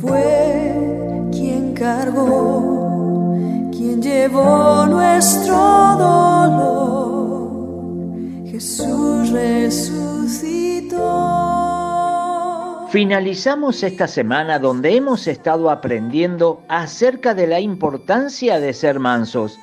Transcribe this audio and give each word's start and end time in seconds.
Fue 0.00 1.28
quien 1.30 1.74
cargó, 1.74 3.34
quien 3.70 4.00
llevó 4.00 4.86
nuestro 4.86 5.54
dolor. 5.98 7.50
Jesús 8.46 9.30
resucitó. 9.30 10.98
Finalizamos 12.90 13.82
esta 13.82 14.06
semana 14.08 14.58
donde 14.58 14.96
hemos 14.96 15.26
estado 15.26 15.70
aprendiendo 15.70 16.62
acerca 16.68 17.34
de 17.34 17.46
la 17.46 17.60
importancia 17.60 18.58
de 18.58 18.72
ser 18.72 18.98
mansos 18.98 19.58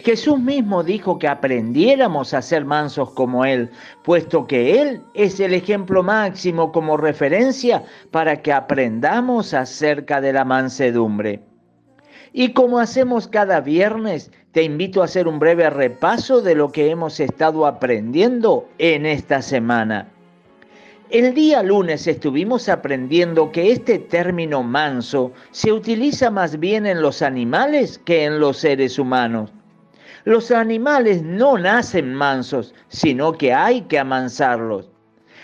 Jesús 0.00 0.38
mismo 0.38 0.82
dijo 0.82 1.18
que 1.18 1.28
aprendiéramos 1.28 2.34
a 2.34 2.42
ser 2.42 2.64
mansos 2.64 3.10
como 3.10 3.44
Él, 3.44 3.70
puesto 4.04 4.46
que 4.46 4.80
Él 4.80 5.02
es 5.14 5.40
el 5.40 5.54
ejemplo 5.54 6.02
máximo 6.02 6.72
como 6.72 6.96
referencia 6.96 7.82
para 8.10 8.42
que 8.42 8.52
aprendamos 8.52 9.54
acerca 9.54 10.20
de 10.20 10.32
la 10.32 10.44
mansedumbre. 10.44 11.40
Y 12.32 12.52
como 12.52 12.78
hacemos 12.78 13.28
cada 13.28 13.60
viernes, 13.60 14.30
te 14.52 14.62
invito 14.62 15.02
a 15.02 15.06
hacer 15.06 15.26
un 15.26 15.38
breve 15.38 15.68
repaso 15.70 16.40
de 16.42 16.54
lo 16.54 16.70
que 16.70 16.90
hemos 16.90 17.18
estado 17.20 17.66
aprendiendo 17.66 18.68
en 18.78 19.06
esta 19.06 19.42
semana. 19.42 20.08
El 21.08 21.34
día 21.34 21.62
lunes 21.62 22.06
estuvimos 22.06 22.68
aprendiendo 22.68 23.52
que 23.52 23.70
este 23.70 23.98
término 23.98 24.62
manso 24.62 25.32
se 25.52 25.72
utiliza 25.72 26.30
más 26.30 26.58
bien 26.58 26.84
en 26.84 27.00
los 27.00 27.22
animales 27.22 27.98
que 28.04 28.24
en 28.24 28.40
los 28.40 28.56
seres 28.56 28.98
humanos. 28.98 29.52
Los 30.26 30.50
animales 30.50 31.22
no 31.22 31.56
nacen 31.56 32.12
mansos, 32.12 32.74
sino 32.88 33.30
que 33.34 33.54
hay 33.54 33.82
que 33.82 33.96
amansarlos. 33.96 34.88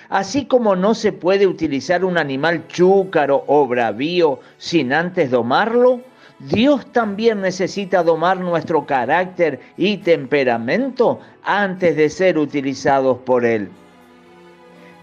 Así 0.09 0.45
como 0.45 0.75
no 0.75 0.97
se 0.97 1.13
puede 1.13 1.47
utilizar 1.47 2.05
un 2.05 2.19
animal 2.19 2.67
chúcaro 2.67 3.45
o 3.47 3.65
bravío 3.69 4.41
sin 4.59 4.93
antes 4.93 5.31
domarlo, 5.31 6.01
Dios 6.41 6.85
también 6.91 7.43
necesita 7.43 8.03
domar 8.03 8.41
nuestro 8.41 8.85
carácter 8.85 9.61
y 9.77 9.99
temperamento 9.99 11.21
antes 11.45 11.95
de 11.95 12.11
ser 12.11 12.37
utilizados 12.37 13.19
por 13.19 13.45
Él. 13.45 13.69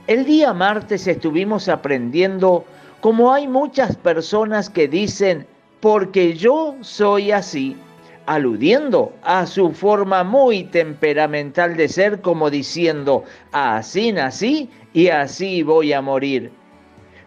El 0.08 0.25
día 0.25 0.52
martes 0.52 1.08
estuvimos 1.08 1.69
aprendiendo 1.69 2.66
cómo 2.99 3.31
hay 3.31 3.47
muchas 3.47 3.95
personas 3.95 4.69
que 4.69 4.89
dicen, 4.89 5.47
porque 5.80 6.33
yo 6.33 6.75
soy 6.81 7.31
así 7.31 7.77
aludiendo 8.30 9.11
a 9.23 9.47
su 9.47 9.72
forma 9.72 10.23
muy 10.23 10.63
temperamental 10.66 11.75
de 11.75 11.88
ser, 11.88 12.22
como 12.22 12.52
diciendo, 12.52 13.23
así 13.53 14.11
nací 14.11 14.69
y 14.94 15.08
así 15.08 15.63
voy 15.63 15.94
a 15.94 16.02
morir. 16.03 16.52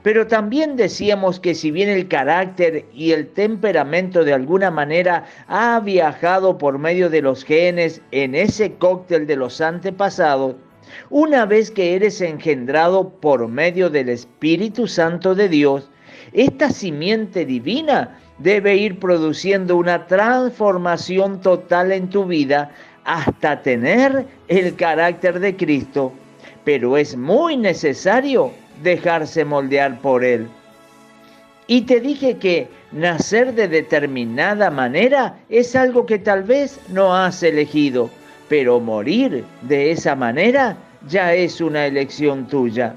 Pero 0.05 0.28
también 0.28 0.77
decíamos 0.77 1.41
que 1.41 1.56
si 1.56 1.72
bien 1.72 1.89
el 1.89 2.06
carácter 2.06 2.86
y 2.94 3.11
el 3.11 3.27
temperamento 3.27 4.22
de 4.22 4.33
alguna 4.33 4.70
manera 4.70 5.25
ha 5.48 5.81
viajado 5.81 6.56
por 6.56 6.78
medio 6.78 7.11
de 7.11 7.20
los 7.20 7.42
genes 7.42 8.00
en 8.12 8.37
ese 8.37 8.75
cóctel 8.75 9.27
de 9.27 9.34
los 9.34 9.61
antepasados, 9.61 10.55
una 11.11 11.47
vez 11.47 11.72
que 11.72 11.97
eres 11.97 12.20
engendrado 12.20 13.09
por 13.09 13.48
medio 13.48 13.91
del 13.91 14.09
Espíritu 14.09 14.87
Santo 14.87 15.34
de 15.34 15.48
Dios, 15.48 15.91
esta 16.33 16.70
simiente 16.70 17.44
divina 17.44 18.20
debe 18.42 18.76
ir 18.76 18.98
produciendo 18.98 19.76
una 19.76 20.06
transformación 20.06 21.40
total 21.40 21.92
en 21.92 22.08
tu 22.08 22.24
vida 22.24 22.70
hasta 23.04 23.62
tener 23.62 24.26
el 24.48 24.74
carácter 24.76 25.40
de 25.40 25.56
Cristo, 25.56 26.12
pero 26.64 26.96
es 26.96 27.16
muy 27.16 27.56
necesario 27.56 28.52
dejarse 28.82 29.44
moldear 29.44 30.00
por 30.00 30.24
Él. 30.24 30.48
Y 31.66 31.82
te 31.82 32.00
dije 32.00 32.36
que 32.38 32.69
nacer 32.91 33.54
de 33.54 33.69
determinada 33.69 34.70
manera 34.70 35.38
es 35.48 35.75
algo 35.76 36.04
que 36.06 36.19
tal 36.19 36.42
vez 36.42 36.81
no 36.88 37.14
has 37.14 37.42
elegido, 37.42 38.10
pero 38.48 38.81
morir 38.81 39.44
de 39.62 39.92
esa 39.92 40.14
manera 40.14 40.76
ya 41.08 41.34
es 41.34 41.60
una 41.60 41.86
elección 41.86 42.47
tuya. 42.47 42.94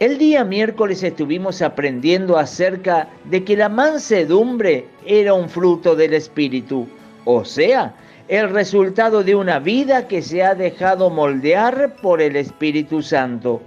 El 0.00 0.16
día 0.16 0.44
miércoles 0.44 1.02
estuvimos 1.02 1.60
aprendiendo 1.60 2.38
acerca 2.38 3.10
de 3.24 3.44
que 3.44 3.54
la 3.54 3.68
mansedumbre 3.68 4.86
era 5.04 5.34
un 5.34 5.46
fruto 5.46 5.94
del 5.94 6.14
Espíritu, 6.14 6.88
o 7.26 7.44
sea, 7.44 7.92
el 8.26 8.48
resultado 8.48 9.22
de 9.22 9.34
una 9.34 9.58
vida 9.58 10.08
que 10.08 10.22
se 10.22 10.42
ha 10.42 10.54
dejado 10.54 11.10
moldear 11.10 11.96
por 11.96 12.22
el 12.22 12.36
Espíritu 12.36 13.02
Santo. 13.02 13.60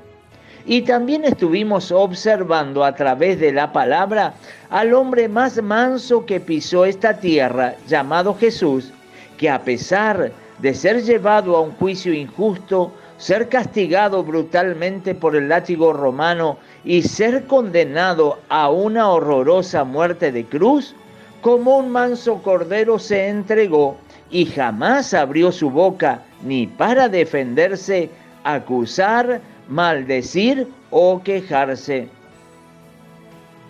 Y 0.65 0.81
también 0.81 1.23
estuvimos 1.23 1.91
observando 1.91 2.83
a 2.83 2.95
través 2.95 3.39
de 3.39 3.51
la 3.51 3.71
palabra 3.71 4.33
al 4.71 4.95
hombre 4.95 5.29
más 5.29 5.61
manso 5.61 6.25
que 6.25 6.39
pisó 6.39 6.85
esta 6.85 7.19
tierra, 7.19 7.75
llamado 7.87 8.33
Jesús, 8.33 8.91
que 9.37 9.51
a 9.51 9.61
pesar 9.61 10.31
de 10.57 10.73
ser 10.73 11.03
llevado 11.03 11.55
a 11.55 11.61
un 11.61 11.73
juicio 11.73 12.11
injusto, 12.11 12.91
ser 13.23 13.47
castigado 13.47 14.21
brutalmente 14.21 15.15
por 15.15 15.37
el 15.37 15.47
látigo 15.47 15.93
romano 15.93 16.57
y 16.83 17.03
ser 17.03 17.45
condenado 17.45 18.37
a 18.49 18.69
una 18.69 19.09
horrorosa 19.09 19.85
muerte 19.85 20.33
de 20.33 20.43
cruz, 20.43 20.93
como 21.39 21.77
un 21.77 21.89
manso 21.89 22.41
cordero 22.43 22.99
se 22.99 23.29
entregó 23.29 23.95
y 24.29 24.45
jamás 24.45 25.13
abrió 25.13 25.53
su 25.53 25.69
boca 25.69 26.21
ni 26.43 26.67
para 26.67 27.07
defenderse, 27.07 28.09
acusar, 28.43 29.39
maldecir 29.69 30.67
o 30.89 31.23
quejarse. 31.23 32.09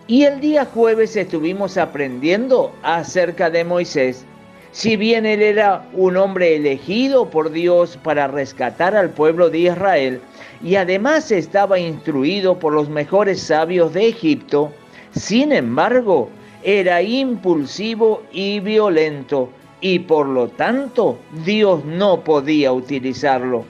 Y 0.07 0.23
el 0.23 0.39
día 0.39 0.65
jueves 0.65 1.15
estuvimos 1.15 1.77
aprendiendo 1.77 2.73
acerca 2.81 3.51
de 3.51 3.63
Moisés 3.63 4.25
si 4.73 4.95
bien 4.95 5.27
él 5.27 5.43
era 5.43 5.87
un 5.93 6.17
hombre 6.17 6.55
elegido 6.55 7.29
por 7.29 7.51
Dios 7.51 7.97
para 8.01 8.27
rescatar 8.27 8.95
al 8.95 9.11
pueblo 9.11 9.51
de 9.51 9.59
Israel 9.59 10.19
y 10.63 10.75
además 10.75 11.31
estaba 11.31 11.77
instruido 11.77 12.57
por 12.57 12.73
los 12.73 12.89
mejores 12.89 13.39
sabios 13.39 13.93
de 13.93 14.07
Egipto, 14.07 14.71
sin 15.11 15.51
embargo, 15.51 16.29
era 16.63 17.03
impulsivo 17.03 18.23
y 18.31 18.61
violento 18.61 19.49
y 19.79 19.99
por 19.99 20.25
lo 20.27 20.47
tanto 20.47 21.19
Dios 21.45 21.85
no 21.85 22.21
podía 22.21 22.73
utilizarlo. 22.73 23.65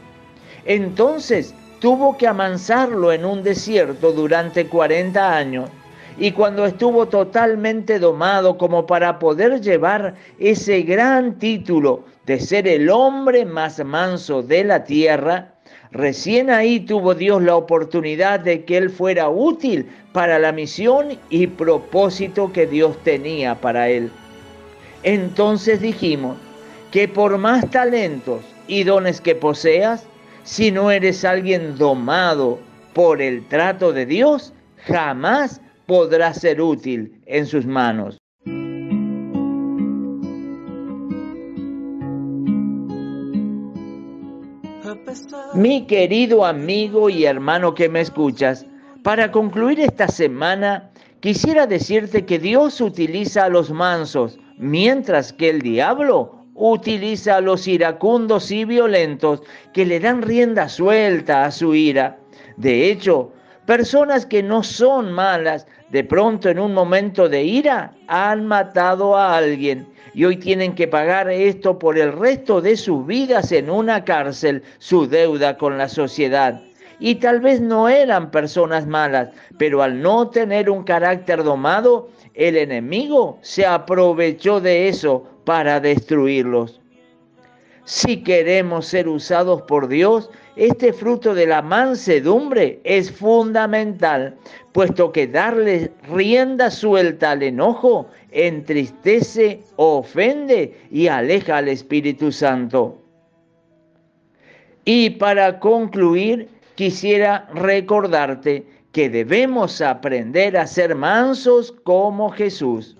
Entonces 0.63 1.53
tuvo 1.81 2.17
que 2.17 2.27
amansarlo 2.27 3.11
en 3.11 3.25
un 3.25 3.43
desierto 3.43 4.13
durante 4.13 4.67
40 4.67 5.35
años 5.35 5.69
y 6.17 6.31
cuando 6.31 6.65
estuvo 6.65 7.07
totalmente 7.07 7.99
domado 7.99 8.57
como 8.57 8.85
para 8.85 9.19
poder 9.19 9.61
llevar 9.61 10.15
ese 10.39 10.81
gran 10.83 11.39
título 11.39 12.03
de 12.25 12.39
ser 12.39 12.67
el 12.67 12.89
hombre 12.89 13.45
más 13.45 13.83
manso 13.83 14.43
de 14.43 14.63
la 14.63 14.83
tierra, 14.83 15.55
recién 15.91 16.49
ahí 16.49 16.79
tuvo 16.79 17.15
Dios 17.15 17.41
la 17.41 17.55
oportunidad 17.55 18.39
de 18.39 18.63
que 18.63 18.77
él 18.77 18.89
fuera 18.89 19.29
útil 19.29 19.89
para 20.11 20.39
la 20.39 20.51
misión 20.51 21.17
y 21.29 21.47
propósito 21.47 22.51
que 22.53 22.67
Dios 22.67 22.97
tenía 23.03 23.55
para 23.55 23.89
él. 23.89 24.11
Entonces 25.01 25.81
dijimos 25.81 26.37
que 26.91 27.07
por 27.07 27.37
más 27.37 27.69
talentos 27.71 28.41
y 28.67 28.83
dones 28.83 29.19
que 29.19 29.35
poseas, 29.35 30.05
si 30.43 30.71
no 30.71 30.91
eres 30.91 31.25
alguien 31.25 31.77
domado 31.77 32.59
por 32.93 33.21
el 33.21 33.45
trato 33.47 33.91
de 33.91 34.05
Dios, 34.05 34.53
jamás 34.85 35.59
podrá 35.85 36.33
ser 36.33 36.61
útil 36.61 37.21
en 37.25 37.45
sus 37.45 37.65
manos. 37.65 38.17
Mi 45.53 45.85
querido 45.85 46.45
amigo 46.45 47.09
y 47.09 47.25
hermano 47.25 47.75
que 47.75 47.87
me 47.87 48.01
escuchas, 48.01 48.65
para 49.03 49.31
concluir 49.31 49.79
esta 49.79 50.07
semana, 50.07 50.91
quisiera 51.19 51.67
decirte 51.67 52.25
que 52.25 52.39
Dios 52.39 52.81
utiliza 52.81 53.45
a 53.45 53.49
los 53.49 53.69
mansos, 53.69 54.39
mientras 54.57 55.31
que 55.31 55.49
el 55.49 55.61
diablo 55.61 56.43
utiliza 56.55 57.37
a 57.37 57.41
los 57.41 57.67
iracundos 57.67 58.49
y 58.51 58.65
violentos 58.65 59.43
que 59.73 59.85
le 59.85 59.99
dan 59.99 60.21
rienda 60.21 60.69
suelta 60.69 61.45
a 61.45 61.51
su 61.51 61.75
ira. 61.75 62.17
De 62.57 62.89
hecho, 62.89 63.31
Personas 63.65 64.25
que 64.25 64.43
no 64.43 64.61
son 64.61 65.13
malas, 65.13 65.65
de 65.89 66.03
pronto 66.03 66.49
en 66.49 66.59
un 66.59 66.73
momento 66.73 67.29
de 67.29 67.43
ira 67.43 67.93
han 68.07 68.45
matado 68.45 69.15
a 69.15 69.37
alguien 69.37 69.87
y 70.13 70.25
hoy 70.25 70.37
tienen 70.37 70.75
que 70.75 70.87
pagar 70.87 71.29
esto 71.29 71.79
por 71.79 71.97
el 71.97 72.11
resto 72.11 72.61
de 72.61 72.75
sus 72.75 73.05
vidas 73.07 73.51
en 73.51 73.69
una 73.69 74.03
cárcel, 74.03 74.63
su 74.79 75.07
deuda 75.07 75.57
con 75.57 75.77
la 75.77 75.87
sociedad. 75.87 76.61
Y 76.99 77.15
tal 77.15 77.39
vez 77.39 77.61
no 77.61 77.89
eran 77.89 78.31
personas 78.31 78.85
malas, 78.85 79.29
pero 79.57 79.81
al 79.81 80.01
no 80.01 80.29
tener 80.29 80.69
un 80.69 80.83
carácter 80.83 81.43
domado, 81.43 82.09
el 82.33 82.57
enemigo 82.57 83.39
se 83.41 83.65
aprovechó 83.65 84.59
de 84.59 84.89
eso 84.89 85.25
para 85.45 85.79
destruirlos. 85.79 86.81
Si 87.85 88.23
queremos 88.23 88.87
ser 88.87 89.07
usados 89.07 89.63
por 89.63 89.87
Dios, 89.87 90.29
este 90.55 90.93
fruto 90.93 91.33
de 91.33 91.47
la 91.47 91.61
mansedumbre 91.61 92.79
es 92.83 93.11
fundamental, 93.11 94.35
puesto 94.71 95.11
que 95.11 95.27
darle 95.27 95.91
rienda 96.03 96.69
suelta 96.69 97.31
al 97.31 97.43
enojo 97.43 98.07
entristece, 98.31 99.61
ofende 99.77 100.75
y 100.91 101.07
aleja 101.07 101.57
al 101.57 101.69
Espíritu 101.69 102.31
Santo. 102.31 103.01
Y 104.85 105.11
para 105.11 105.59
concluir, 105.59 106.49
quisiera 106.75 107.47
recordarte 107.53 108.65
que 108.91 109.09
debemos 109.09 109.81
aprender 109.81 110.55
a 110.57 110.67
ser 110.67 110.93
mansos 110.93 111.71
como 111.83 112.29
Jesús. 112.29 112.95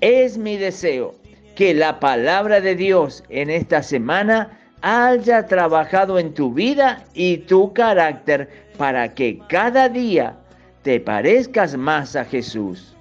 Es 0.00 0.38
mi 0.38 0.56
deseo 0.56 1.14
que 1.56 1.74
la 1.74 2.00
palabra 2.00 2.60
de 2.60 2.74
Dios 2.74 3.24
en 3.28 3.50
esta 3.50 3.82
semana 3.82 4.65
haya 4.86 5.46
trabajado 5.46 6.16
en 6.16 6.32
tu 6.32 6.52
vida 6.52 7.02
y 7.12 7.38
tu 7.38 7.72
carácter 7.72 8.48
para 8.78 9.12
que 9.14 9.40
cada 9.48 9.88
día 9.88 10.36
te 10.82 11.00
parezcas 11.00 11.76
más 11.76 12.14
a 12.14 12.24
Jesús. 12.24 12.94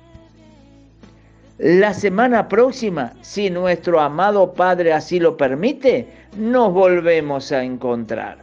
La 1.59 1.93
semana 1.93 2.47
próxima, 2.49 3.13
si 3.21 3.51
nuestro 3.51 3.99
amado 3.99 4.53
Padre 4.53 4.93
así 4.93 5.19
lo 5.19 5.37
permite, 5.37 6.07
nos 6.35 6.73
volvemos 6.73 7.51
a 7.51 7.63
encontrar. 7.63 8.39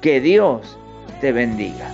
Que 0.00 0.20
Dios 0.22 0.78
te 1.20 1.32
bendiga. 1.32 1.92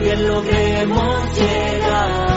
También 0.00 0.26
logremos 0.26 1.38
llegar. 1.38 2.29